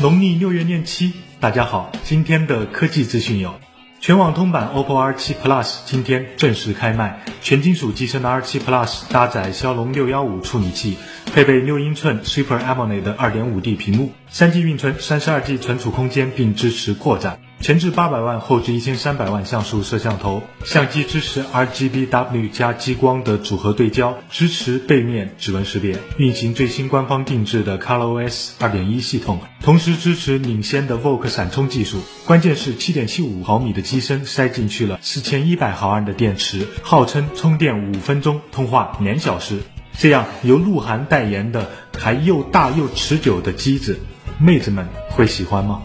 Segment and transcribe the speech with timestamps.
[0.00, 3.54] 农历六月廿七，大家好，今天的科技资讯有：
[4.00, 10.98] 全网通版 OPPO R7 Plus 今天正式开卖，全金属机身的 R7 Plus 搭载骁龙六幺五处理器，
[11.32, 17.38] 配备六英寸 Super AMOLED 二点五 D 屏幕，三 G 运存，三十二 G 存储空间，并支持扩展。
[17.60, 32.02] 前置八百万，后置一千三百万像素摄像头，相机支持 RGBW 加激光的组合对焦，支持背面指纹识别，运行最新官方定制的 ColorOS 二点一系统，同时支持领先的 VOOC 闪充技术。
[32.26, 39.60] 关键是七点七五毫米的机身塞进去了四千一百毫安的电池，号称充电五分钟，通话两小时。
[39.96, 43.98] 这样由鹿晗代言的还又大又持久的机子，
[44.38, 45.80] 妹子们会喜欢吗？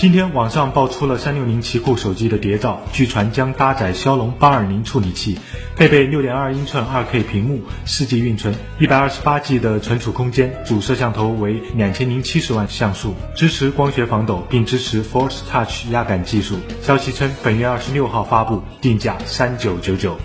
[0.00, 5.38] 今天网上爆出了三六零奇酷手机的谍照，据传将搭载骁龙八二零处理器，
[5.76, 16.56] 配备六点二英寸二 K 屏幕，四 G 运存，一百二十八 G 的存储空间，主摄像头为两千零七十万像素，支持光学防抖，并支持 Force Touch 压感技术。
[16.80, 20.16] 消息称本月二十六号发布，定价三九九九。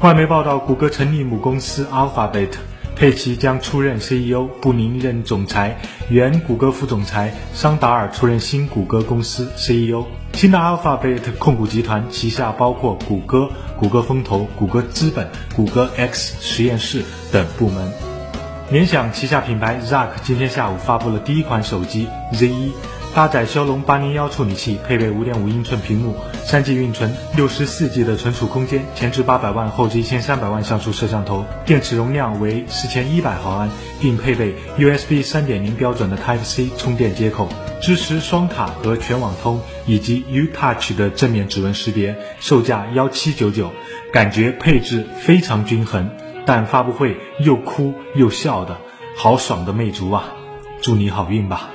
[0.00, 2.48] 外媒报道，谷歌成立母公司 Alphabet。
[2.96, 5.76] 佩奇将出任 CEO，布宁任总裁，
[6.08, 10.04] 原谷歌副总裁桑达尔出任新谷歌公司 CEO。
[10.32, 17.92] 新的 Alphabet 控股集团旗下包括谷歌、谷歌风投、谷歌资本、谷歌 X 实验室等部门。
[18.70, 22.70] 联想旗下品牌 z a c k 今天下午发布了第一款手机 Z1。
[23.14, 33.70] 搭载骁龙八零幺处理器，配备五点五英寸屏幕，三 G 运存，六十四 G 的存储空间，前置八百万，后置一千三百万像素摄像头，电池容量为四千一百毫安，
[34.00, 37.48] 并配备 USB 三点零标准的 Type C 充电接口，
[37.80, 43.70] 支持双卡和全网通以及 U Touch 的正面指纹识别，售价幺七九九，
[44.12, 46.10] 感觉配置非常均衡，
[46.44, 48.76] 但发布会又哭又笑的，
[49.16, 50.24] 好爽的魅族啊！
[50.80, 51.70] 祝你好运吧。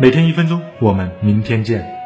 [0.00, 2.01] 每天一分钟，我们明天见。